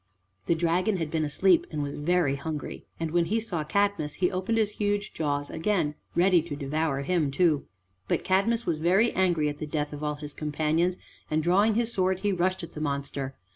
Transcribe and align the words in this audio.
The 0.47 0.55
dragon 0.55 0.97
had 0.97 1.11
been 1.11 1.23
asleep 1.23 1.67
and 1.69 1.83
was 1.83 1.93
very 1.93 2.35
hungry, 2.35 2.87
and 2.99 3.11
when 3.11 3.25
he 3.25 3.39
saw 3.39 3.63
Cadmus 3.63 4.15
he 4.15 4.31
opened 4.31 4.57
his 4.57 4.71
huge 4.81 5.13
jaws 5.13 5.51
again, 5.51 5.93
ready 6.15 6.41
to 6.41 6.55
devour 6.55 7.03
him 7.03 7.29
too. 7.29 7.67
But 8.07 8.23
Cadmus 8.23 8.65
was 8.65 8.79
very 8.79 9.11
angry 9.11 9.47
at 9.47 9.59
the 9.59 9.67
death 9.67 9.93
of 9.93 10.03
all 10.03 10.15
his 10.15 10.33
companions, 10.33 10.97
and 11.29 11.43
drawing 11.43 11.75
his 11.75 11.93
sword 11.93 12.21
he 12.21 12.31
rushed 12.31 12.63
at 12.63 12.71
the 12.73 12.81
monster. 12.81 13.35